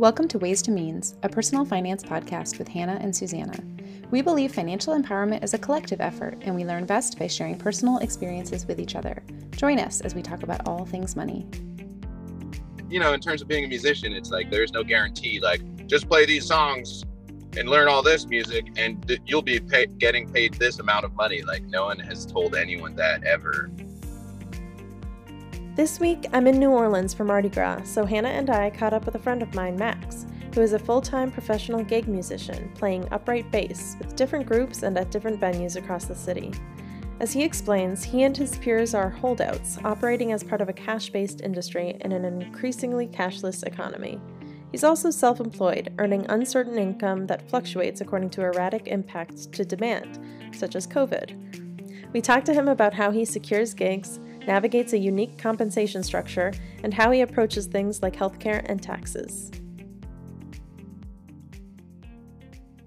[0.00, 3.54] Welcome to Ways to Means, a personal finance podcast with Hannah and Susanna.
[4.10, 7.98] We believe financial empowerment is a collective effort, and we learn best by sharing personal
[7.98, 9.22] experiences with each other.
[9.50, 11.46] Join us as we talk about all things money.
[12.88, 16.08] You know, in terms of being a musician, it's like there's no guarantee, like, just
[16.08, 17.04] play these songs
[17.58, 21.12] and learn all this music, and th- you'll be pay- getting paid this amount of
[21.14, 21.42] money.
[21.42, 23.70] Like, no one has told anyone that ever.
[25.80, 29.06] This week, I'm in New Orleans for Mardi Gras, so Hannah and I caught up
[29.06, 33.08] with a friend of mine, Max, who is a full time professional gig musician playing
[33.10, 36.52] upright bass with different groups and at different venues across the city.
[37.18, 41.08] As he explains, he and his peers are holdouts, operating as part of a cash
[41.08, 44.20] based industry in an increasingly cashless economy.
[44.72, 50.18] He's also self employed, earning uncertain income that fluctuates according to erratic impacts to demand,
[50.54, 52.12] such as COVID.
[52.12, 54.20] We talked to him about how he secures gigs
[54.50, 59.48] navigates a unique compensation structure, and how he approaches things like healthcare and taxes.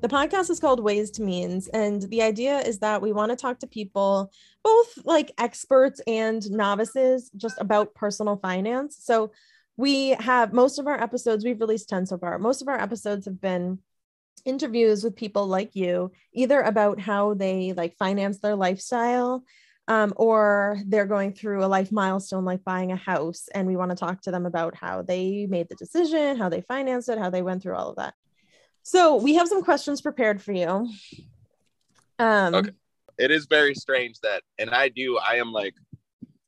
[0.01, 3.37] The podcast is called Ways to Means, and the idea is that we want to
[3.37, 4.29] talk to people,
[4.61, 8.97] both like experts and novices, just about personal finance.
[8.99, 9.31] So,
[9.77, 12.37] we have most of our episodes, we've released 10 so far.
[12.39, 13.79] Most of our episodes have been
[14.43, 19.45] interviews with people like you, either about how they like finance their lifestyle
[19.87, 23.91] um, or they're going through a life milestone like buying a house and we want
[23.91, 27.29] to talk to them about how they made the decision how they financed it how
[27.29, 28.13] they went through all of that
[28.83, 30.89] so we have some questions prepared for you
[32.19, 32.71] um okay.
[33.17, 35.75] it is very strange that and i do i am like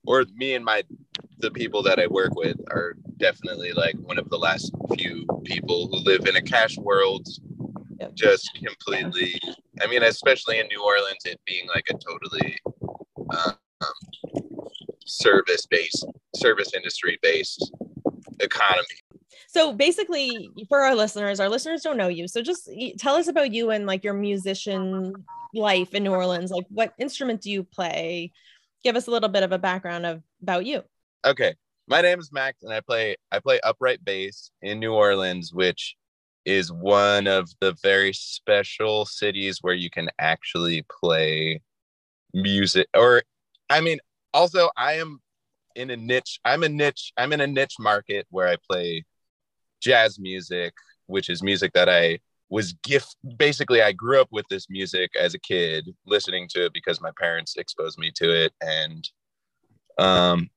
[0.08, 0.84] or me and my
[1.40, 5.88] the people that i work with are definitely like one of the last few people
[5.88, 7.28] who live in a cash world
[8.00, 8.14] yep.
[8.14, 9.38] just completely
[9.82, 12.58] i mean especially in new orleans it being like a totally
[13.30, 13.58] um,
[15.06, 17.72] service based, service industry based
[18.40, 18.86] economy.
[19.48, 22.28] So basically, for our listeners, our listeners don't know you.
[22.28, 25.14] So just tell us about you and like your musician
[25.54, 26.52] life in New Orleans.
[26.52, 28.34] Like, what instrument do you play?
[28.84, 30.84] Give us a little bit of a background of about you.
[31.26, 31.56] Okay,
[31.88, 35.96] my name is Max, and I play I play upright bass in New Orleans, which
[36.46, 41.62] is one of the very special cities where you can actually play
[42.36, 43.24] music or
[43.70, 43.98] i mean
[44.34, 45.20] also i am
[45.76, 49.04] in a niche i'm a niche i'm in a niche market where i play
[49.82, 50.74] jazz music
[51.08, 52.20] which is music that i
[52.50, 56.74] was gift basically i grew up with this music as a kid listening to it
[56.74, 58.54] because my parents exposed me to it.
[58.62, 59.10] And
[59.98, 60.50] um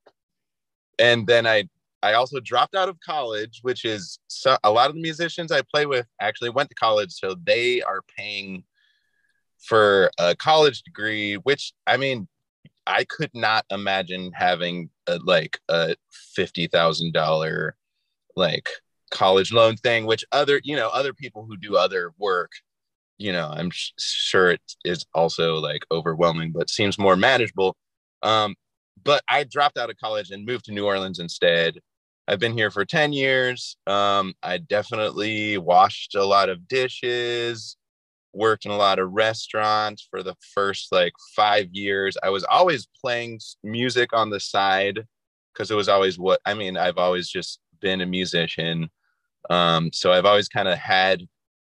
[0.98, 1.68] and then i
[2.02, 5.62] i also dropped out of college which is so, a lot of the musicians i
[5.72, 8.64] play with actually went to college so they are paying
[9.58, 12.28] for a college degree, which I mean,
[12.86, 15.96] I could not imagine having a, like a
[16.34, 17.76] fifty thousand dollar
[18.36, 18.68] like
[19.10, 22.52] college loan thing, which other you know other people who do other work,
[23.18, 27.76] you know, I'm sh- sure it is also like overwhelming, but seems more manageable.
[28.22, 28.54] Um,
[29.04, 31.78] but I dropped out of college and moved to New Orleans instead.
[32.26, 33.76] I've been here for 10 years.
[33.86, 37.76] Um, I definitely washed a lot of dishes,
[38.32, 42.16] worked in a lot of restaurants for the first like five years.
[42.22, 45.06] I was always playing music on the side
[45.52, 46.76] because it was always what I mean.
[46.76, 48.90] I've always just been a musician.
[49.50, 51.26] Um, so I've always kind of had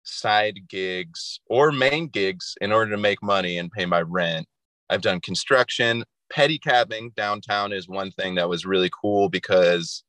[0.03, 4.47] side gigs or main gigs in order to make money and pay my rent.
[4.89, 10.03] I've done construction, pedicabbing downtown is one thing that was really cool because,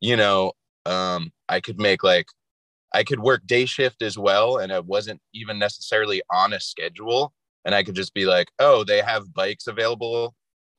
[0.00, 0.52] you know,
[0.86, 2.26] um, I could make like
[2.94, 7.32] I could work day shift as well, and I wasn't even necessarily on a schedule.
[7.64, 10.34] And I could just be like, oh, they have bikes available,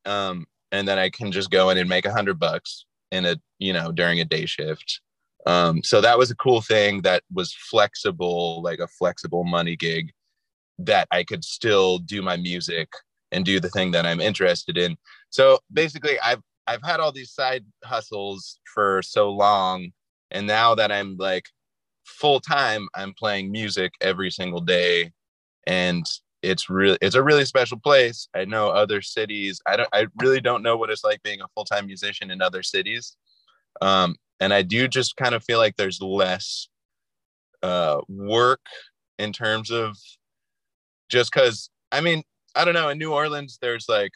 [0.05, 3.37] um, and then I can just go in and make a hundred bucks in a
[3.59, 5.01] you know during a day shift.
[5.45, 10.11] Um, so that was a cool thing that was flexible, like a flexible money gig
[10.79, 12.89] that I could still do my music
[13.31, 14.95] and do the thing that I'm interested in.
[15.29, 19.91] So basically, I've I've had all these side hustles for so long,
[20.31, 21.45] and now that I'm like
[22.05, 25.11] full time i'm playing music every single day.
[25.67, 26.05] And
[26.41, 28.27] it's really it's a really special place.
[28.35, 31.47] I know other cities i don't i really don't know what it's like being a
[31.55, 33.15] full-time musician in other cities.
[33.81, 36.67] Um, and i do just kind of feel like there's less
[37.61, 38.59] uh, work
[39.17, 39.95] in terms of
[41.09, 42.23] just because i mean
[42.55, 44.11] i don't know in new orleans there's like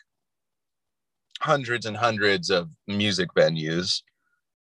[1.40, 4.02] hundreds and hundreds of music venues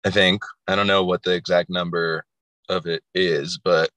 [0.05, 0.43] i think.
[0.67, 2.25] I don't know what the exact number
[2.69, 3.91] of it is, but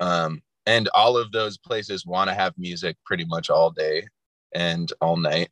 [0.00, 4.06] um, and all of those places want to have music pretty much all day
[4.54, 5.50] and all night.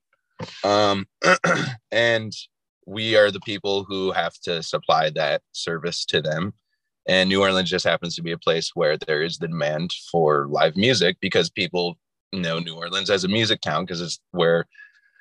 [0.65, 1.07] Um,
[1.93, 2.33] and
[2.87, 6.55] we are the people who have to supply that service to them.
[7.07, 10.47] and New Orleans just happens to be a place where there is the demand for
[10.49, 11.99] live music because people
[12.33, 14.67] know New Orleans as a music town because it's where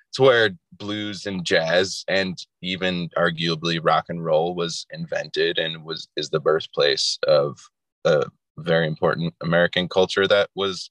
[0.09, 6.07] it's where blues and jazz and even arguably rock and roll was invented and was
[6.15, 7.59] is the birthplace of
[8.05, 8.23] a
[8.57, 10.89] very important American culture that was,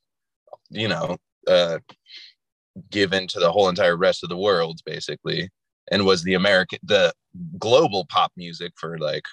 [0.70, 1.16] you know,
[1.48, 1.78] uh,
[2.90, 5.48] given to the whole entire rest of the world basically,
[5.90, 7.12] and was the American the
[7.58, 9.24] global pop music for like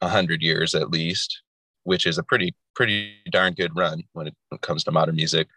[0.00, 1.42] a hundred years at least,
[1.84, 5.48] which is a pretty pretty darn good run when it comes to modern music.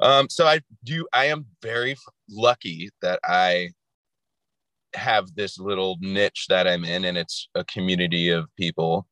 [0.00, 1.06] Um, so I do.
[1.12, 1.96] I am very
[2.28, 3.70] lucky that I
[4.94, 9.06] have this little niche that I'm in, and it's a community of people.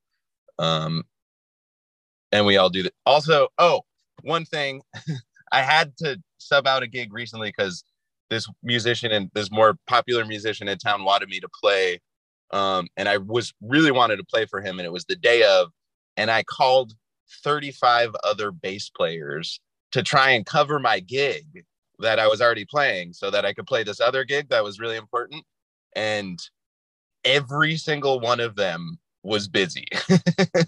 [0.58, 1.04] Um,
[2.32, 2.94] and we all do that.
[3.04, 3.82] Also, oh,
[4.22, 4.82] one thing,
[5.52, 7.84] I had to sub out a gig recently because
[8.30, 12.00] this musician and this more popular musician in town wanted me to play,
[12.52, 15.42] um, and I was really wanted to play for him, and it was the day
[15.42, 15.68] of,
[16.16, 16.94] and I called
[17.44, 19.60] 35 other bass players
[19.92, 21.64] to try and cover my gig
[21.98, 24.78] that I was already playing so that I could play this other gig that was
[24.78, 25.44] really important.
[25.94, 26.38] And
[27.24, 29.86] every single one of them was busy.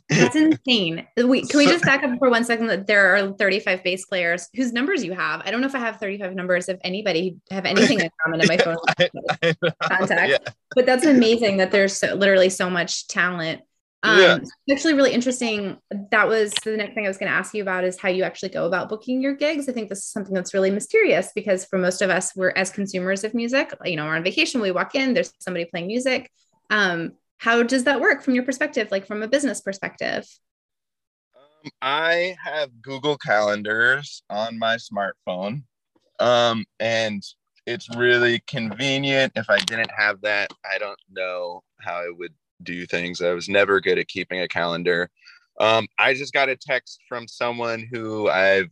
[0.08, 1.06] That's insane.
[1.16, 4.48] We, can we just back up for one second that there are 35 bass players
[4.54, 5.42] whose numbers you have?
[5.44, 8.48] I don't know if I have 35 numbers of anybody have anything in common in
[8.48, 10.52] my phone I, I contact, yeah.
[10.75, 13.62] but that's amazing that there's so, literally so much talent
[14.05, 14.39] um, yeah.
[14.71, 15.77] actually really interesting.
[16.11, 18.23] That was the next thing I was going to ask you about is how you
[18.23, 19.69] actually go about booking your gigs.
[19.69, 22.71] I think this is something that's really mysterious because for most of us, we're as
[22.71, 26.31] consumers of music, you know, we're on vacation, we walk in, there's somebody playing music.
[26.71, 30.27] Um, how does that work from your perspective, like from a business perspective?
[31.35, 35.62] Um, I have Google Calendars on my smartphone.
[36.21, 37.23] Um, and
[37.67, 39.33] it's really convenient.
[39.37, 43.20] If I didn't have that, I don't know how I would do things.
[43.20, 45.10] I was never good at keeping a calendar.
[45.60, 48.70] Um, I just got a text from someone who I've,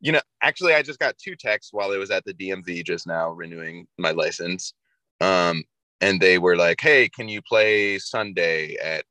[0.00, 3.06] you know, actually, I just got two texts while I was at the DMV just
[3.06, 4.74] now renewing my license.
[5.20, 5.64] Um,
[6.00, 9.04] and they were like, hey, can you play Sunday at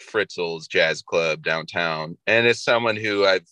[0.00, 2.16] Fritzel's Jazz Club downtown?
[2.28, 3.48] And it's someone who I've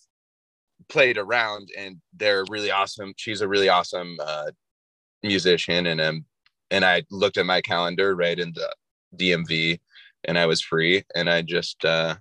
[0.87, 3.13] played around and they're really awesome.
[3.17, 4.51] She's a really awesome uh,
[5.23, 5.87] musician.
[5.87, 6.25] And um,
[6.71, 8.73] and I looked at my calendar right in the
[9.17, 9.79] DMV
[10.25, 12.15] and I was free and I just uh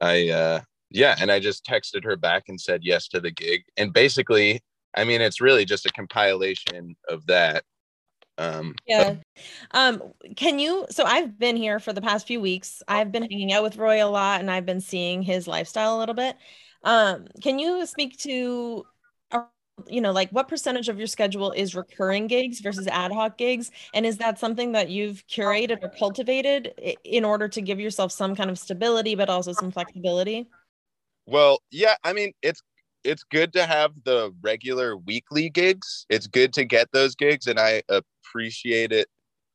[0.00, 0.60] I uh
[0.90, 3.62] yeah, and I just texted her back and said yes to the gig.
[3.76, 4.60] And basically,
[4.96, 7.64] I mean, it's really just a compilation of that.
[8.38, 9.16] Um, yeah.
[9.72, 10.02] Um,
[10.34, 10.86] can you?
[10.90, 12.82] So I've been here for the past few weeks.
[12.88, 16.00] I've been hanging out with Roy a lot, and I've been seeing his lifestyle a
[16.00, 16.36] little bit.
[16.82, 18.84] Um, can you speak to
[19.88, 23.70] you know, like what percentage of your schedule is recurring gigs versus ad hoc gigs?
[23.94, 26.72] And is that something that you've curated or cultivated
[27.04, 30.48] in order to give yourself some kind of stability, but also some flexibility?
[31.26, 32.62] Well, yeah, I mean, it's
[33.04, 36.06] it's good to have the regular weekly gigs.
[36.08, 39.08] It's good to get those gigs, and I appreciate it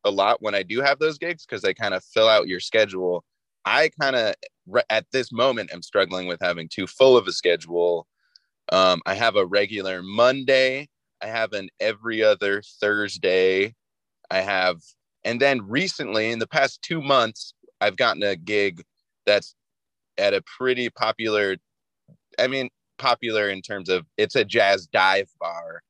[0.03, 2.59] a lot when I do have those gigs because they kind of fill out your
[2.59, 3.23] schedule.
[3.65, 4.35] I kind of
[4.89, 8.07] at this moment am struggling with having too full of a schedule
[8.71, 10.87] um, I have a regular Monday.
[11.21, 13.73] I have an every other Thursday.
[14.31, 14.81] I have,
[15.23, 18.83] and then recently in the past two months, I've gotten a gig
[19.25, 19.55] that's
[20.17, 21.57] at a pretty popular,
[22.39, 25.81] I mean, popular in terms of it's a jazz dive bar,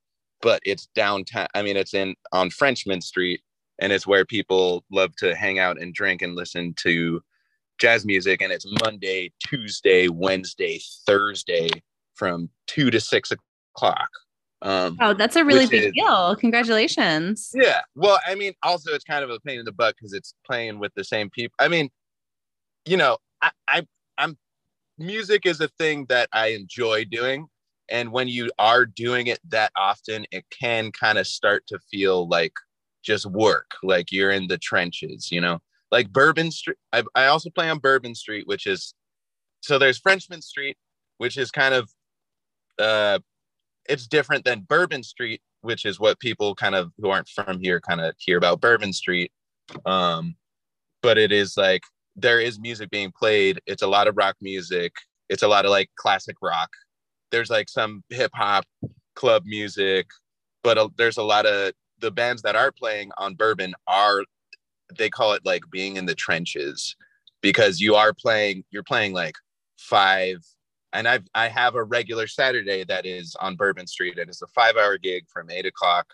[0.42, 1.46] but it's downtown.
[1.54, 3.40] I mean, it's in on Frenchmen Street,
[3.78, 7.22] and it's where people love to hang out and drink and listen to
[7.78, 8.42] jazz music.
[8.42, 11.70] And it's Monday, Tuesday, Wednesday, Thursday
[12.16, 14.08] from two to six o'clock.
[14.62, 16.34] Um, oh, that's a really big is, deal.
[16.36, 17.52] Congratulations.
[17.54, 17.82] Yeah.
[17.94, 20.78] Well, I mean, also it's kind of a pain in the butt because it's playing
[20.78, 21.54] with the same people.
[21.58, 21.90] I mean,
[22.86, 23.86] you know, I, I
[24.18, 24.38] I'm
[24.98, 27.46] music is a thing that I enjoy doing.
[27.88, 32.28] And when you are doing it that often, it can kind of start to feel
[32.28, 32.52] like
[33.04, 35.60] just work, like you're in the trenches, you know,
[35.92, 36.78] like Bourbon Street.
[36.92, 38.94] I, I also play on Bourbon Street, which is
[39.60, 40.76] so there's Frenchmen Street,
[41.18, 41.88] which is kind of
[42.78, 43.18] uh,
[43.88, 47.80] it's different than Bourbon Street, which is what people kind of who aren't from here
[47.80, 49.32] kind of hear about Bourbon Street.
[49.84, 50.36] Um,
[51.02, 51.82] but it is like
[52.16, 53.60] there is music being played.
[53.66, 54.92] It's a lot of rock music.
[55.28, 56.70] It's a lot of like classic rock.
[57.30, 58.64] There's like some hip hop
[59.14, 60.06] club music,
[60.62, 64.22] but a, there's a lot of the bands that are playing on Bourbon are
[64.96, 66.94] they call it like being in the trenches
[67.40, 69.34] because you are playing you're playing like
[69.76, 70.38] five
[70.96, 74.18] and I've I have a regular Saturday that is on Bourbon Street.
[74.18, 76.06] and It's a five hour gig from eight o'clock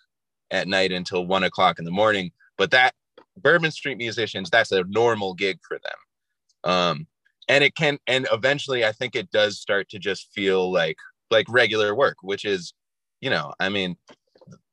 [0.51, 2.31] at night until one o'clock in the morning.
[2.59, 2.95] But that
[3.37, 6.71] Bourbon Street musicians, that's a normal gig for them.
[6.71, 7.07] Um,
[7.49, 10.97] and it can and eventually i think it does start to just feel like
[11.31, 12.73] like regular work which is
[13.21, 13.97] you know i mean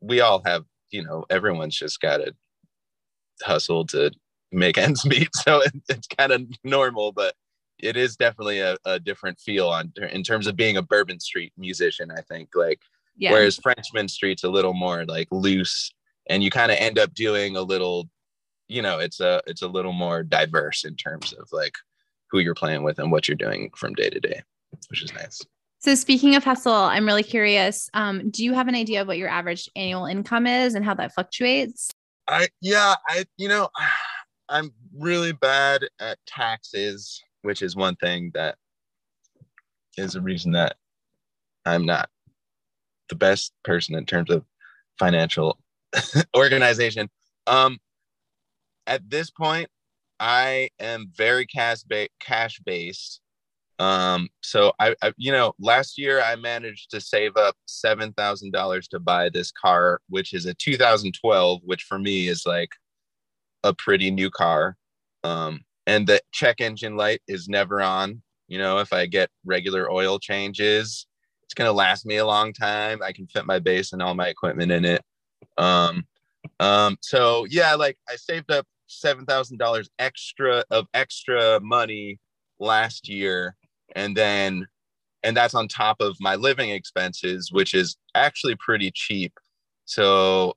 [0.01, 2.34] we all have you know everyone's just got to
[3.44, 4.12] hustle to
[4.51, 7.34] make ends meet so it, it's kind of normal but
[7.80, 11.54] it is definitely a, a different feel on in terms of being a bourbon street
[11.58, 12.82] musician i think like
[13.18, 13.32] yeah.
[13.32, 15.92] whereas frenchmen street's a little more like loose
[16.30, 18.10] and you kind of end up doing a little
[18.68, 21.74] you know it's a it's a little more diverse in terms of like
[22.30, 24.42] who you're playing with and what you're doing from day to day
[24.90, 25.42] which is nice.
[25.80, 29.18] So speaking of hustle i'm really curious um, do you have an idea of what
[29.18, 31.90] your average annual income is and how that fluctuates?
[32.28, 33.70] I yeah i you know
[34.50, 38.55] i'm really bad at taxes which is one thing that
[39.98, 40.75] is a reason that
[41.65, 42.10] i'm not
[43.10, 44.43] the best person in terms of
[44.98, 45.60] financial
[46.36, 47.10] organization
[47.48, 47.79] um
[48.89, 49.69] at this point,
[50.19, 53.22] I am very cash ba- cash based.
[53.77, 58.51] Um, so I, I, you know, last year I managed to save up seven thousand
[58.51, 62.72] dollars to buy this car, which is a 2012, which for me is like
[63.63, 64.75] a pretty new car.
[65.24, 68.22] Um, and the check engine light is never on.
[68.48, 71.08] You know, if I get regular oil changes,
[71.44, 73.02] it's gonna last me a long time.
[73.04, 75.04] I can fit my bass and all my equipment in it.
[75.58, 76.06] Um,
[76.60, 82.20] um, so yeah, like I saved up seven thousand dollars extra of extra money
[82.60, 83.56] last year,
[83.96, 84.68] and then
[85.24, 89.34] and that's on top of my living expenses, which is actually pretty cheap.
[89.86, 90.56] So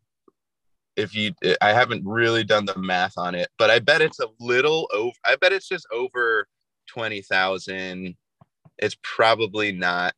[0.96, 4.28] if you I haven't really done the math on it, but I bet it's a
[4.40, 6.46] little over I bet it's just over
[6.88, 8.14] 20,000.
[8.78, 10.14] It's probably not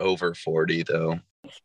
[0.00, 1.20] over 40 though.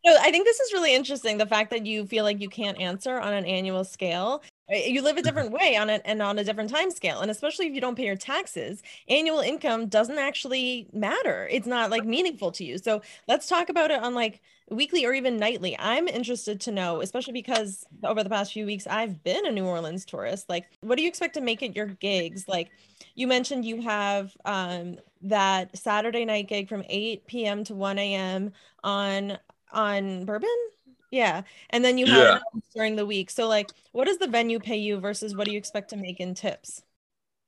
[0.05, 1.37] No, I think this is really interesting.
[1.37, 4.41] The fact that you feel like you can't answer on an annual scale.
[4.69, 7.21] You live a different way on it and on a different time scale.
[7.21, 11.47] And especially if you don't pay your taxes, annual income doesn't actually matter.
[11.49, 12.77] It's not like meaningful to you.
[12.77, 15.77] So let's talk about it on like weekly or even nightly.
[15.79, 19.65] I'm interested to know, especially because over the past few weeks, I've been a New
[19.65, 20.49] Orleans tourist.
[20.49, 22.45] Like, what do you expect to make at your gigs?
[22.49, 22.69] Like,
[23.15, 27.63] you mentioned you have um, that Saturday night gig from 8 p.m.
[27.63, 28.51] to 1 a.m.
[28.83, 29.37] on
[29.71, 30.49] on bourbon
[31.11, 32.59] yeah and then you have yeah.
[32.75, 33.29] during the week.
[33.29, 36.19] So like what does the venue pay you versus what do you expect to make
[36.19, 36.83] in tips?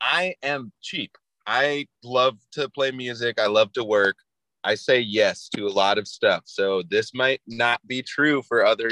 [0.00, 1.16] I am cheap.
[1.46, 3.40] I love to play music.
[3.40, 4.16] I love to work.
[4.62, 6.42] I say yes to a lot of stuff.
[6.46, 8.90] So this might not be true for other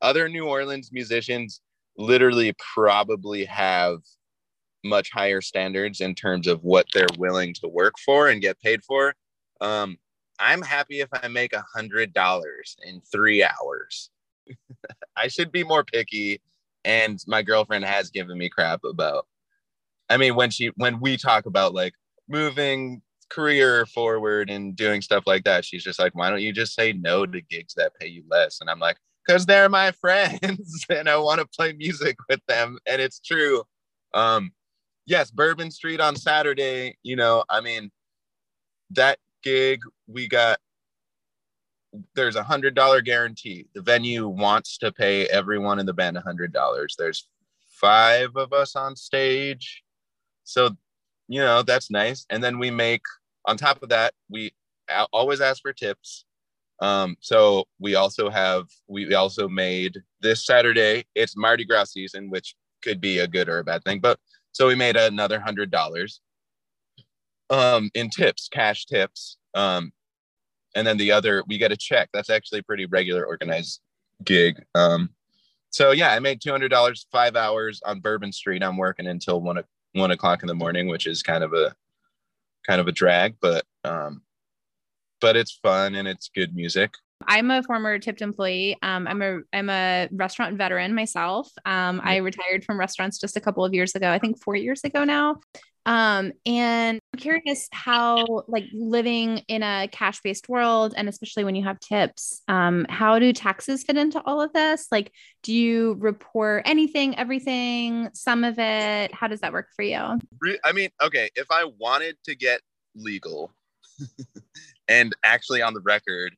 [0.00, 1.60] other new orleans musicians
[1.96, 3.98] literally probably have
[4.84, 8.84] much higher standards in terms of what they're willing to work for and get paid
[8.84, 9.14] for.
[9.60, 9.98] Um,
[10.38, 14.10] I'm happy if I make a hundred dollars in three hours.
[15.16, 16.40] I should be more picky.
[16.84, 19.26] And my girlfriend has given me crap about,
[20.08, 21.92] I mean, when she, when we talk about like
[22.28, 26.74] moving career forward and doing stuff like that, she's just like, why don't you just
[26.74, 28.60] say no to gigs that pay you less?
[28.60, 32.78] And I'm like, because they're my friends and I want to play music with them.
[32.86, 33.64] And it's true.
[34.14, 34.52] Um,
[35.04, 37.90] yes, Bourbon Street on Saturday, you know, I mean,
[38.90, 40.58] that gig, we got
[42.14, 43.66] there's a hundred dollar guarantee.
[43.74, 46.94] The venue wants to pay everyone in the band a hundred dollars.
[46.98, 47.28] There's
[47.70, 49.82] five of us on stage.
[50.44, 50.70] So,
[51.28, 52.26] you know, that's nice.
[52.30, 53.02] And then we make
[53.46, 54.52] on top of that, we
[55.12, 56.24] always ask for tips.
[56.80, 62.54] Um, so we also have we also made this Saturday, it's Mardi Gras season, which
[62.82, 64.18] could be a good or a bad thing, but
[64.52, 66.20] so we made another hundred dollars
[67.50, 69.36] um, in tips, cash tips.
[69.54, 69.92] Um,
[70.74, 72.10] and then the other, we get a check.
[72.12, 73.80] That's actually a pretty regular organized
[74.24, 74.62] gig.
[74.74, 75.10] Um,
[75.70, 78.62] so yeah, I made two hundred dollars, five hours on Bourbon Street.
[78.62, 79.62] I'm working until one
[79.92, 81.74] one o'clock in the morning, which is kind of a
[82.66, 84.22] kind of a drag, but um,
[85.20, 86.94] but it's fun and it's good music.
[87.26, 88.76] I'm a former tipped employee.
[88.82, 91.50] Um, I'm a I'm a restaurant veteran myself.
[91.64, 94.10] Um, I retired from restaurants just a couple of years ago.
[94.10, 95.40] I think four years ago now.
[95.88, 101.54] Um, and I'm curious how, like, living in a cash based world, and especially when
[101.54, 104.88] you have tips, um, how do taxes fit into all of this?
[104.92, 105.10] Like,
[105.42, 109.14] do you report anything, everything, some of it?
[109.14, 109.96] How does that work for you?
[110.62, 112.60] I mean, okay, if I wanted to get
[112.94, 113.50] legal
[114.88, 116.36] and actually on the record,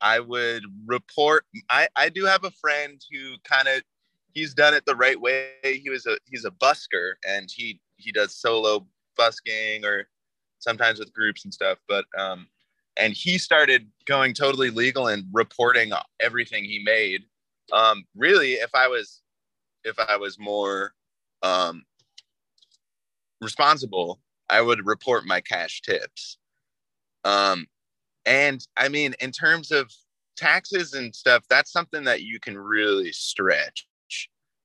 [0.00, 1.44] I would report.
[1.68, 3.82] I, I do have a friend who kind of
[4.32, 5.50] he's done it the right way.
[5.62, 8.86] He was a he's a busker and he he does solo
[9.16, 10.08] busking or
[10.58, 11.78] sometimes with groups and stuff.
[11.88, 12.48] But um,
[12.96, 17.22] and he started going totally legal and reporting everything he made.
[17.72, 19.22] Um, really, if I was
[19.84, 20.94] if I was more
[21.42, 21.84] um,
[23.40, 26.38] responsible, I would report my cash tips.
[27.24, 27.66] Um,
[28.26, 29.92] and I mean, in terms of
[30.36, 33.86] taxes and stuff, that's something that you can really stretch.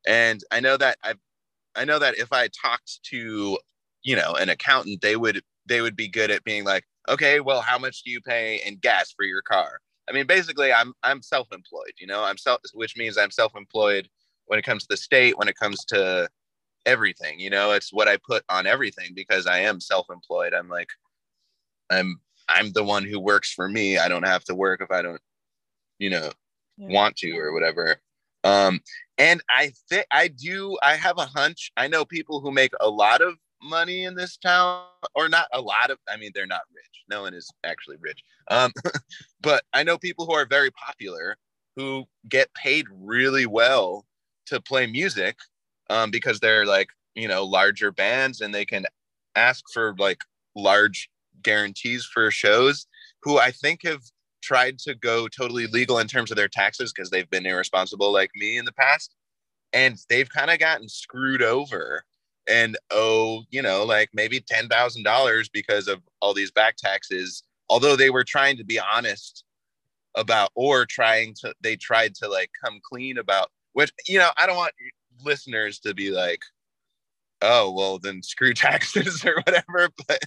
[0.05, 1.13] And I know that I,
[1.75, 3.57] I know that if I talked to,
[4.03, 7.61] you know, an accountant, they would they would be good at being like, okay, well,
[7.61, 9.79] how much do you pay in gas for your car?
[10.09, 11.93] I mean, basically, I'm I'm self-employed.
[11.99, 14.09] You know, I'm self, which means I'm self-employed
[14.45, 16.29] when it comes to the state, when it comes to
[16.85, 17.39] everything.
[17.39, 20.53] You know, it's what I put on everything because I am self-employed.
[20.53, 20.89] I'm like,
[21.89, 23.97] I'm I'm the one who works for me.
[23.97, 25.21] I don't have to work if I don't,
[25.99, 26.29] you know,
[26.77, 26.93] yeah.
[26.93, 27.97] want to or whatever.
[28.43, 28.81] Um,
[29.17, 30.77] and I think I do.
[30.83, 31.71] I have a hunch.
[31.77, 34.83] I know people who make a lot of money in this town,
[35.15, 35.97] or not a lot of.
[36.09, 37.03] I mean, they're not rich.
[37.09, 38.23] No one is actually rich.
[38.49, 38.71] Um,
[39.41, 41.37] but I know people who are very popular
[41.75, 44.05] who get paid really well
[44.45, 45.37] to play music
[45.89, 48.85] um, because they're like you know larger bands and they can
[49.35, 50.19] ask for like
[50.55, 51.09] large
[51.41, 52.87] guarantees for shows
[53.23, 54.01] who I think have
[54.43, 58.29] tried to go totally legal in terms of their taxes because they've been irresponsible like
[58.35, 59.15] me in the past
[59.71, 62.03] and they've kind of gotten screwed over.
[62.45, 68.09] And owe you know like maybe $10,000 because of all these back taxes although they
[68.09, 69.43] were trying to be honest
[70.15, 74.45] about or trying to they tried to like come clean about which you know I
[74.45, 74.73] don't want
[75.23, 76.41] listeners to be like
[77.41, 80.19] oh well then screw taxes or whatever but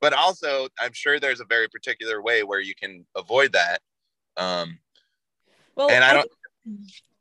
[0.00, 3.80] but also i'm sure there's a very particular way where you can avoid that
[4.36, 4.78] um
[5.76, 6.30] well and i don't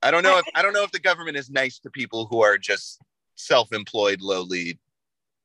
[0.04, 1.90] i, I don't know I, if i don't know if the government is nice to
[1.90, 3.02] people who are just
[3.36, 4.80] self-employed lowly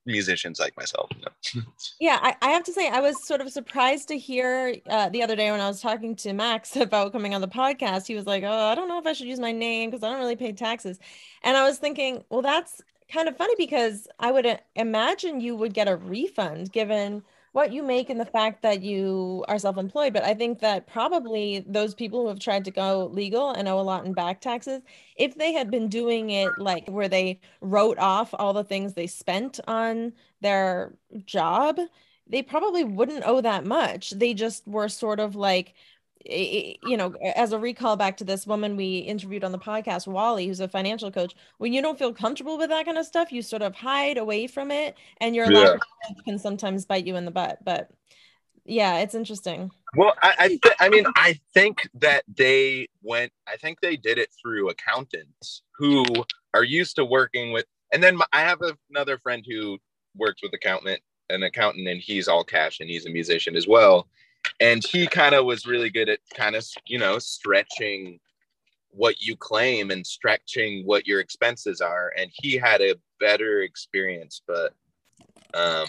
[0.05, 1.09] musicians like myself
[2.01, 5.23] yeah I, I, have to say i was sort of surprised to hear uh, the
[5.23, 8.27] other day when i was talking to max about coming on the podcast he was
[8.27, 10.35] like oh i don't know if i should use my name because i don't really
[10.35, 10.99] pay taxes.
[11.45, 15.75] And i was thinking well that's kind of funny because I would imagine you would
[15.75, 17.23] get a refund given
[17.53, 21.63] what you make and the fact that you are self-employed but i think that probably
[21.69, 24.81] those people who have tried to go legal and owe a lot in back taxes
[25.17, 29.07] if they had been doing it like where they wrote off all the things they
[29.07, 30.95] spent on their
[31.27, 31.79] job
[32.33, 34.11] they probably wouldn't owe that much.
[34.11, 35.75] They just were sort of like
[36.25, 40.47] you know, as a recall back to this woman we interviewed on the podcast, Wally,
[40.47, 43.43] who's a financial coach, when you don't feel comfortable with that kind of stuff, you
[43.43, 45.77] sort of hide away from it, and your yeah.
[46.25, 47.59] can sometimes bite you in the butt.
[47.65, 47.91] But
[48.65, 49.71] yeah, it's interesting.
[49.97, 53.33] Well, I, I, th- I mean, I think that they went.
[53.47, 56.05] I think they did it through accountants who
[56.55, 57.67] are used to working with.
[57.93, 59.79] And then my, I have another friend who
[60.17, 64.09] works with accountant, an accountant, and he's all cash, and he's a musician as well
[64.61, 68.19] and he kind of was really good at kind of you know stretching
[68.93, 72.13] what you claim and stretching what your expenses are.
[72.17, 74.75] And he had a better experience but
[75.55, 75.87] um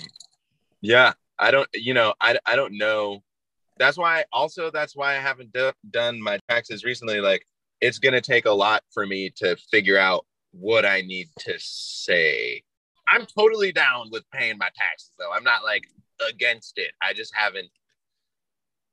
[0.81, 3.23] yeah i don't you know i, I don't know.
[3.79, 7.21] That's why also that's why i haven't do, done my taxes recently.
[7.21, 7.47] Like
[7.81, 11.55] it's going to take a lot for me to figure out what i need to
[11.57, 12.61] say.
[13.07, 15.31] I'm totally down with paying my taxes though.
[15.31, 15.85] I'm not like
[16.29, 16.91] against it.
[17.01, 17.69] I just haven't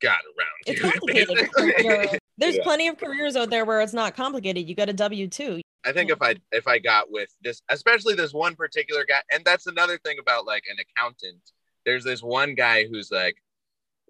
[0.00, 2.20] got around it's complicated.
[2.38, 2.62] There's yeah.
[2.62, 4.68] plenty of careers out there where it's not complicated.
[4.68, 5.60] You got a W two.
[5.84, 9.44] I think if I if I got with this, especially this one particular guy, and
[9.44, 11.40] that's another thing about like an accountant.
[11.86, 13.36] There's this one guy who's like,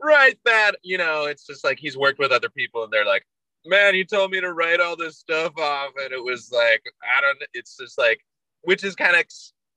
[0.03, 3.25] write that, you know, it's just like he's worked with other people, and they're like,
[3.65, 6.83] man, you told me to write all this stuff off, and it was like,
[7.17, 7.39] I don't.
[7.55, 8.21] It's just like,
[8.63, 9.25] which is kind of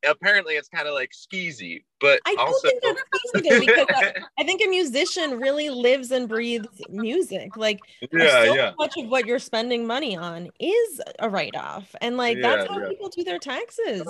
[0.08, 3.02] apparently it's kind of like skeezy, but I also think that's
[3.36, 7.56] skeezy because I, I, think a musician really lives and breathes music.
[7.58, 7.80] Like
[8.12, 8.72] yeah, so yeah.
[8.78, 11.96] much of what you're spending money on is a write-off.
[12.02, 12.90] And like yeah, that's how yeah.
[12.90, 14.04] people do their taxes.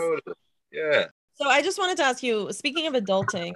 [0.71, 1.05] Yeah.
[1.35, 3.55] So I just wanted to ask you, speaking of adulting,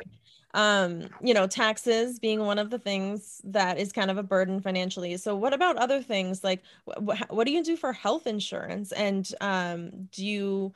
[0.53, 4.59] um, you know, taxes being one of the things that is kind of a burden
[4.59, 5.17] financially.
[5.17, 8.91] So what about other things like wh- what do you do for health insurance?
[8.91, 10.73] And um, do you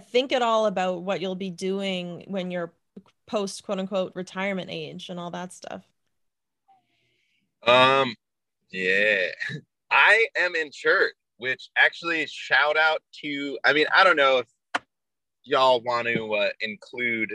[0.00, 2.72] think at all about what you'll be doing when you're
[3.26, 5.82] post quote unquote retirement age and all that stuff?
[7.66, 8.14] Um,
[8.70, 9.26] yeah,
[9.90, 14.82] I am in church, which actually shout out to, I mean, I don't know if
[15.44, 17.32] y'all want to uh, include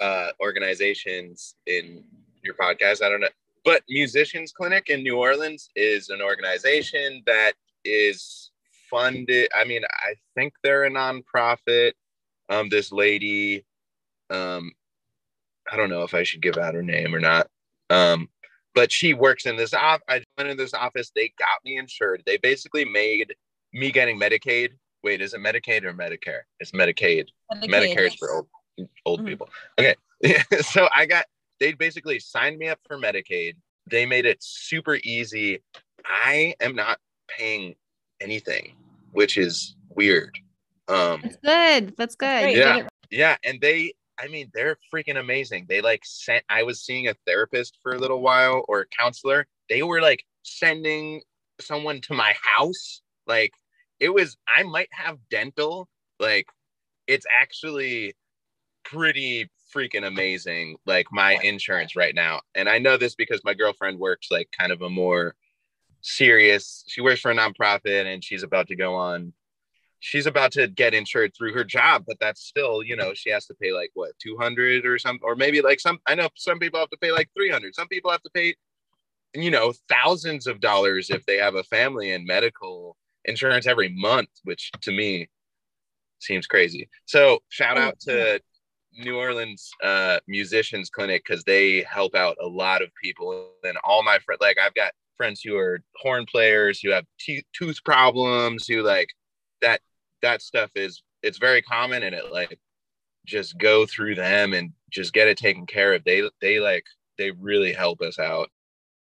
[0.00, 2.04] uh, organizations in
[2.42, 3.02] your podcast.
[3.02, 3.28] I don't know.
[3.64, 7.52] But Musicians Clinic in New Orleans is an organization that
[7.84, 8.49] is
[8.90, 9.48] funded.
[9.54, 11.92] I mean, I think they're a nonprofit.
[12.48, 13.64] Um, this lady,
[14.28, 14.72] um,
[15.70, 17.48] I don't know if I should give out her name or not.
[17.90, 18.28] Um,
[18.74, 20.04] but she works in this office.
[20.08, 21.10] I went in this office.
[21.14, 22.22] They got me insured.
[22.26, 23.34] They basically made
[23.72, 24.70] me getting Medicaid.
[25.02, 26.42] Wait, is it Medicaid or Medicare?
[26.60, 27.28] It's Medicaid.
[27.52, 28.08] Medicaid.
[28.08, 28.46] is for old
[29.04, 29.28] old mm-hmm.
[29.28, 29.48] people.
[29.78, 29.94] Okay,
[30.60, 31.24] so I got
[31.58, 33.56] they basically signed me up for Medicaid.
[33.86, 35.62] They made it super easy.
[36.04, 36.98] I am not
[37.28, 37.74] paying
[38.20, 38.74] anything,
[39.12, 40.38] which is weird.
[40.88, 41.94] Um That's good.
[41.96, 42.42] That's good.
[42.42, 42.56] Great.
[42.56, 42.88] You did Yeah.
[43.10, 45.66] yeah, and they I mean, they're freaking amazing.
[45.68, 49.46] They like sent I was seeing a therapist for a little while or a counselor.
[49.68, 51.22] They were like sending
[51.60, 53.00] someone to my house.
[53.26, 53.52] Like
[53.98, 55.88] it was I might have dental.
[56.18, 56.46] Like
[57.06, 58.14] it's actually
[58.84, 62.40] pretty freaking amazing like my insurance right now.
[62.54, 65.34] And I know this because my girlfriend works like kind of a more
[66.02, 66.84] serious.
[66.88, 69.32] She works for a nonprofit and she's about to go on
[70.00, 73.46] she's about to get insured through her job, but that's still, you know, she has
[73.46, 76.80] to pay like what, 200 or something, or maybe like some, I know some people
[76.80, 77.74] have to pay like 300.
[77.74, 78.54] Some people have to pay,
[79.34, 84.30] you know, thousands of dollars if they have a family and medical insurance every month,
[84.42, 85.28] which to me
[86.18, 86.88] seems crazy.
[87.04, 88.40] So shout out to
[88.98, 93.50] New Orleans uh, Musicians Clinic because they help out a lot of people.
[93.64, 97.44] And all my friends, like I've got friends who are horn players, who have te-
[97.52, 99.10] tooth problems, who like
[99.60, 99.82] that
[100.22, 102.58] that stuff is it's very common and it like
[103.26, 106.84] just go through them and just get it taken care of they they like
[107.18, 108.48] they really help us out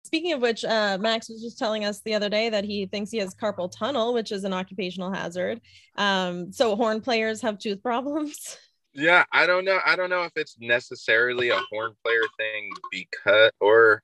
[0.05, 3.11] Speaking of which, uh, Max was just telling us the other day that he thinks
[3.11, 5.61] he has carpal tunnel, which is an occupational hazard.
[5.97, 8.57] Um, so horn players have tooth problems.
[8.93, 13.51] yeah i don't know i don't know if it's necessarily a horn player thing because
[13.59, 14.01] or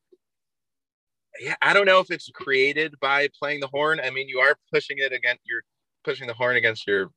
[1.39, 4.57] yeah i don't know if it's created by playing the horn i mean you are
[4.71, 5.63] pushing it against you're
[6.03, 7.11] pushing the horn against your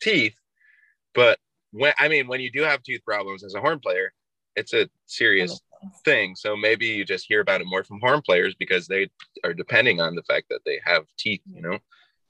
[0.00, 0.34] teeth
[1.14, 1.38] but
[1.72, 4.12] when i mean when you do have tooth problems as a horn player
[4.56, 5.60] it's a serious
[6.04, 6.34] thing.
[6.36, 9.08] So maybe you just hear about it more from horn players because they
[9.44, 11.78] are depending on the fact that they have teeth, you know?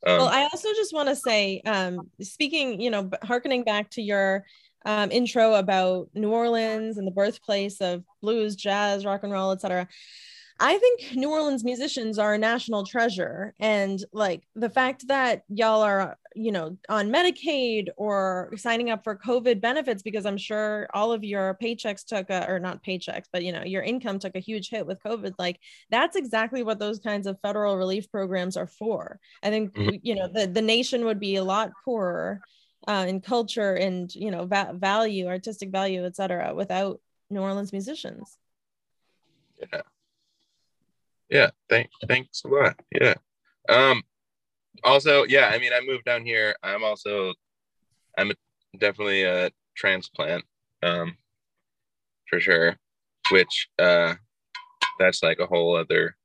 [0.07, 4.03] Um, well, I also just want to say, um, speaking, you know, harkening back to
[4.03, 4.45] your
[4.85, 9.89] um, intro about New Orleans and the birthplace of blues, jazz, rock and roll, etc.
[10.61, 15.83] I think New Orleans musicians are a national treasure, and like the fact that y'all
[15.83, 21.13] are, you know, on Medicaid or signing up for COVID benefits, because I'm sure all
[21.13, 24.41] of your paychecks took a, or not paychecks, but you know, your income took a
[24.41, 25.35] huge hit with COVID.
[25.39, 29.21] Like that's exactly what those kinds of federal relief programs are for.
[29.45, 30.01] I think Mhm.
[30.03, 32.41] you know the the nation would be a lot poorer
[32.89, 37.73] uh, in culture and you know va- value, artistic value, et cetera, without New Orleans
[37.73, 38.39] musicians.
[39.73, 39.83] yeah.
[41.31, 41.51] Yeah.
[41.69, 42.81] Thank, thanks a lot.
[42.99, 43.15] Yeah.
[43.69, 44.03] Um,
[44.85, 46.55] also, yeah, I mean, I moved down here.
[46.63, 47.35] I'm also,
[48.17, 48.35] I'm a,
[48.79, 50.45] definitely a transplant,
[50.83, 51.17] um,
[52.29, 52.77] for sure,
[53.31, 54.15] which, uh,
[54.99, 56.17] that's like a whole other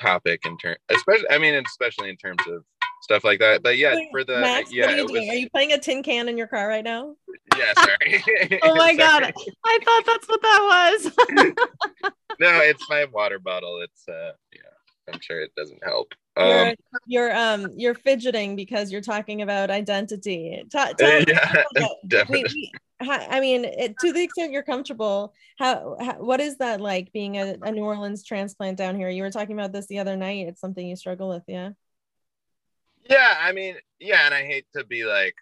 [0.00, 2.64] topic in terms, especially, I mean, especially in terms of
[3.02, 3.62] stuff like that.
[3.62, 5.22] But yeah, for the, Max, yeah, what are you doing?
[5.22, 7.16] was, Are you playing a tin can in your car right now?
[7.56, 8.22] yeah, sorry.
[8.62, 8.96] Oh my Sorry.
[8.96, 9.32] god.
[9.64, 12.12] I thought that's what that was.
[12.40, 13.80] no, it's my water bottle.
[13.80, 16.12] It's uh yeah, I'm sure it doesn't help.
[16.36, 16.74] You're, Um
[17.06, 20.62] you're um you're fidgeting because you're talking about identity.
[20.70, 21.62] Ta- tell- yeah,
[22.06, 22.72] definitely.
[22.98, 27.36] I mean, it, to the extent you're comfortable, how, how what is that like being
[27.36, 29.10] a, a New Orleans transplant down here?
[29.10, 30.46] You were talking about this the other night.
[30.48, 31.70] It's something you struggle with, yeah.
[33.08, 35.34] Yeah, I mean, yeah, and I hate to be like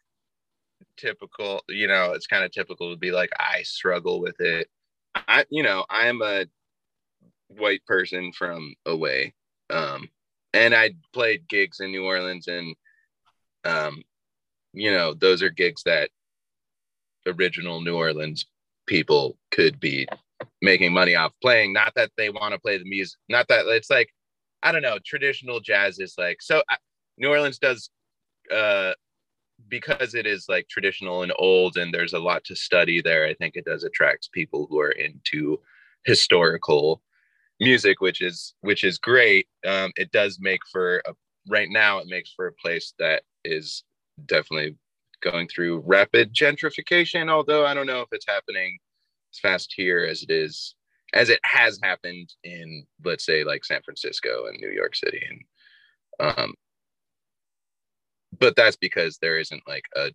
[0.96, 4.68] typical, you know, it's kind of typical to be like I struggle with it.
[5.14, 6.46] I you know, I'm a
[7.58, 9.34] white person from away.
[9.70, 10.08] Um
[10.52, 12.74] and I played gigs in New Orleans and
[13.64, 14.02] um
[14.72, 16.10] you know, those are gigs that
[17.26, 18.46] original New Orleans
[18.86, 20.06] people could be
[20.60, 21.72] making money off playing.
[21.72, 24.10] Not that they want to play the music, not that it's like,
[24.62, 26.76] I don't know, traditional jazz is like, so I,
[27.18, 27.90] New Orleans does,
[28.52, 28.92] uh,
[29.68, 33.26] because it is like traditional and old and there's a lot to study there.
[33.26, 35.60] I think it does attract people who are into
[36.04, 37.02] historical
[37.60, 39.46] music, which is, which is great.
[39.66, 41.12] Um, it does make for a,
[41.48, 43.84] right now, it makes for a place that is
[44.26, 44.76] definitely
[45.22, 48.78] going through rapid gentrification, although I don't know if it's happening
[49.34, 50.74] as fast here as it is
[51.12, 56.36] as it has happened in let's say like San Francisco and New York City and
[56.36, 56.54] um
[58.38, 60.10] but that's because there isn't like a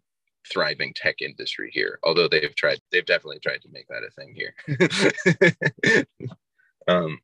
[0.51, 4.35] thriving tech industry here although they've tried they've definitely tried to make that a thing
[4.35, 6.05] here
[6.87, 7.17] um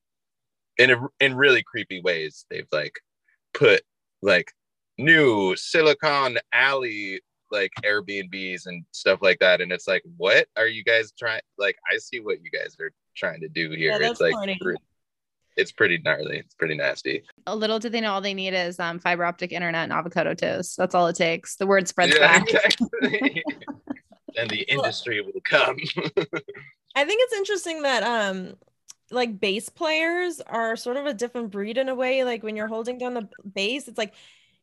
[0.78, 3.00] in a, in really creepy ways they've like
[3.54, 3.82] put
[4.22, 4.52] like
[4.98, 10.84] new silicon alley like airbnbs and stuff like that and it's like what are you
[10.84, 14.20] guys trying like i see what you guys are trying to do here Yeah, it's
[14.22, 14.58] like corny.
[14.62, 14.78] pre-
[15.58, 18.80] it's pretty gnarly it's pretty nasty A little do they know all they need is
[18.80, 20.76] um, fiber optic internet and avocado toast.
[20.78, 21.56] That's all it takes.
[21.56, 22.50] The word spreads yeah fast.
[22.50, 23.44] exactly
[24.38, 25.78] and the industry will come
[26.98, 28.56] I think it's interesting that um
[29.12, 32.24] like bass players are sort of a different breed in a way.
[32.24, 34.14] Like when you're holding down the bass, it's like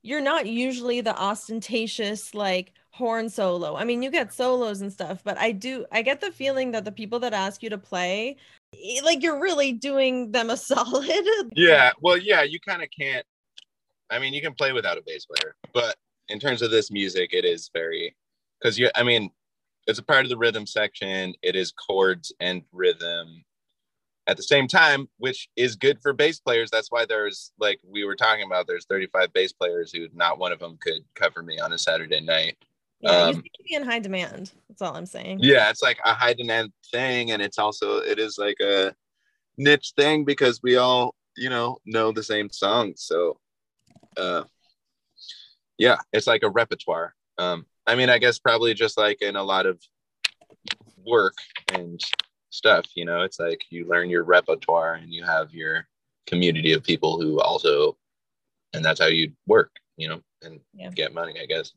[0.03, 3.77] you're not usually the ostentatious like horn solo.
[3.77, 6.85] I mean, you get solos and stuff, but I do I get the feeling that
[6.85, 8.37] the people that ask you to play
[9.05, 11.27] like you're really doing them a solid.
[11.55, 13.27] Yeah, well, yeah, you kind of can't
[14.11, 15.97] I mean, you can play without a bass player, but
[16.29, 18.15] in terms of this music, it is very
[18.61, 19.31] because you I mean,
[19.87, 21.35] it's a part of the rhythm section.
[21.43, 23.43] It is chords and rhythm
[24.27, 26.71] at the same time, which is good for bass players.
[26.71, 30.53] That's why there's like we were talking about, there's 35 bass players who not one
[30.53, 32.57] of them could cover me on a Saturday night.
[33.01, 34.53] Yeah, um, you be in high demand.
[34.69, 35.41] That's all I'm saying.
[35.43, 38.95] Yeah, it's like a high demand thing, and it's also it is like a
[39.59, 43.03] niche thing because we all you know know the same songs.
[43.03, 43.39] So,
[44.17, 44.45] uh,
[45.79, 47.15] yeah, it's like a repertoire.
[47.39, 49.81] Um, I mean, I guess probably just like in a lot of
[51.05, 51.35] work
[51.73, 52.01] and
[52.53, 55.87] stuff, you know, it's like you learn your repertoire and you have your
[56.27, 57.97] community of people who also,
[58.73, 60.91] and that's how you work, you know, and yeah.
[60.91, 61.73] get money, I guess.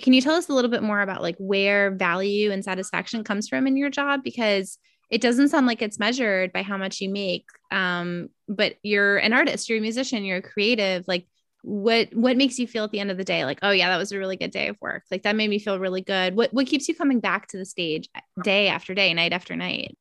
[0.00, 3.48] Can you tell us a little bit more about like where value and satisfaction comes
[3.48, 4.22] from in your job?
[4.24, 4.78] Because
[5.10, 7.46] it doesn't sound like it's measured by how much you make.
[7.70, 11.04] Um, but you're an artist, you're a musician, you're a creative.
[11.06, 11.26] Like,
[11.62, 13.96] what what makes you feel at the end of the day like oh yeah that
[13.96, 15.04] was a really good day of work.
[15.10, 16.36] Like that made me feel really good.
[16.36, 18.08] What what keeps you coming back to the stage
[18.42, 19.96] day after day night after night?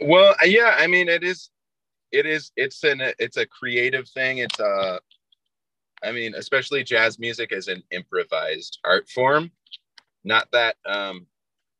[0.00, 1.50] Well uh, yeah i mean it is
[2.10, 4.38] it is it's an it's a creative thing.
[4.38, 5.00] It's a
[6.02, 9.50] i mean especially jazz music is an improvised art form.
[10.24, 11.26] Not that um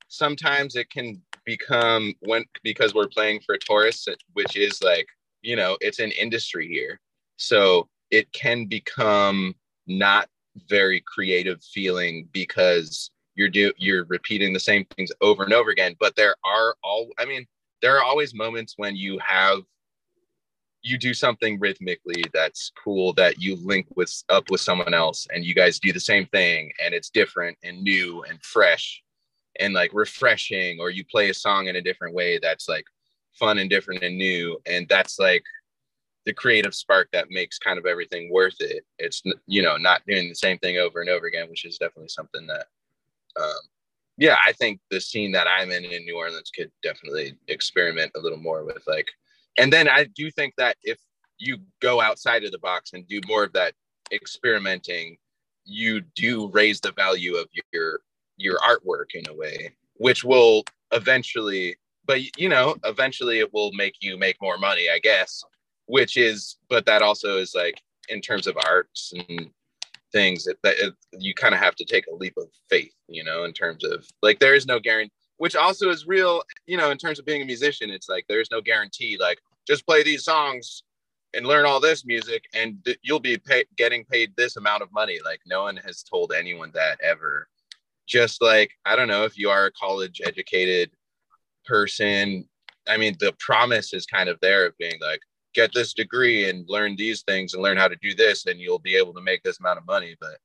[0.08, 5.08] sometimes it can become when because we're playing for tourists which is like
[5.40, 7.00] you know it's an industry here.
[7.36, 9.54] So it can become
[9.86, 10.28] not
[10.68, 15.94] very creative feeling because you're do you're repeating the same things over and over again.
[16.00, 17.46] But there are all i mean
[17.80, 19.60] there are always moments when you have
[20.82, 25.44] you do something rhythmically that's cool that you link with up with someone else and
[25.44, 29.02] you guys do the same thing and it's different and new and fresh
[29.60, 32.84] and like refreshing or you play a song in a different way that's like
[33.38, 34.58] fun and different and new.
[34.66, 35.44] And that's like
[36.28, 38.84] the creative spark that makes kind of everything worth it.
[38.98, 42.10] It's you know not doing the same thing over and over again, which is definitely
[42.10, 42.66] something that,
[43.40, 43.60] um,
[44.18, 48.20] yeah, I think the scene that I'm in in New Orleans could definitely experiment a
[48.20, 49.08] little more with like,
[49.56, 50.98] and then I do think that if
[51.38, 53.72] you go outside of the box and do more of that
[54.12, 55.16] experimenting,
[55.64, 58.00] you do raise the value of your
[58.36, 60.62] your artwork in a way, which will
[60.92, 65.42] eventually, but you know, eventually it will make you make more money, I guess
[65.88, 69.50] which is but that also is like in terms of arts and
[70.10, 73.44] things that, it, you kind of have to take a leap of faith you know
[73.44, 76.96] in terms of like there is no guarantee which also is real you know in
[76.96, 80.82] terms of being a musician it's like there's no guarantee like just play these songs
[81.34, 84.92] and learn all this music and th- you'll be pay- getting paid this amount of
[84.92, 85.18] money.
[85.24, 87.48] Like no one has told anyone that ever.
[88.06, 90.90] Just like i don't know if you are a college educated
[91.66, 92.48] person
[92.88, 95.20] i mean the promise is kind of there of being like
[95.58, 98.78] get this degree and learn these things and learn how to do this and you'll
[98.78, 100.16] be able to make this amount of money.
[100.20, 100.38] But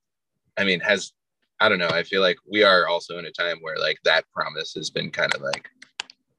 [0.58, 1.14] i mean has
[1.60, 4.24] i don't know i feel like we are also in a time where like that
[4.32, 5.68] promise has been kind of like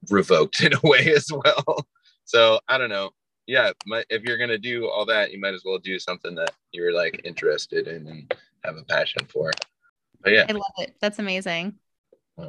[0.09, 1.87] revoked in a way as well.
[2.25, 3.11] So i don't know.
[3.47, 3.71] Yeah
[4.11, 7.21] if you're gonna do all that you might as well do something that you're like
[7.25, 8.35] interested in and
[8.65, 9.51] have a passion for.
[10.23, 10.47] But yeah.
[10.49, 10.97] I love it.
[11.01, 11.79] That's amazing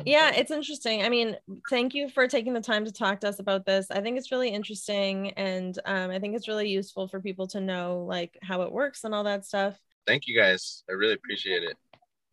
[0.05, 1.03] yeah, it's interesting.
[1.03, 1.37] I mean,
[1.69, 3.91] thank you for taking the time to talk to us about this.
[3.91, 7.61] I think it's really interesting and um, I think it's really useful for people to
[7.61, 9.79] know like how it works and all that stuff.
[10.07, 10.83] Thank you guys.
[10.89, 11.77] I really appreciate it.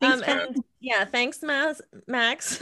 [0.01, 1.81] Thanks, um, and, yeah, thanks, Max.
[2.09, 2.61] Max,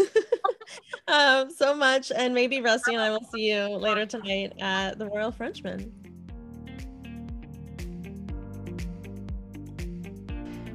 [1.09, 2.13] um, so much.
[2.15, 6.10] And maybe Rusty and I will see you later tonight at the Royal Frenchman.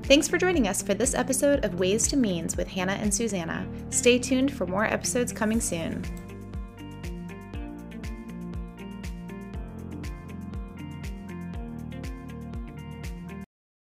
[0.08, 3.68] Thanks for joining us for this episode of Ways to Means with Hannah and Susanna.
[3.90, 6.04] Stay tuned for more episodes coming soon.